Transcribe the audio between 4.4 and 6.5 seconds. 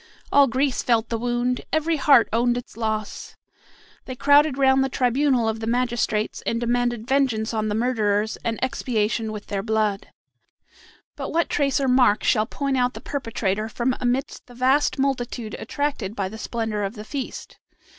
round the tribunal of the magistrates,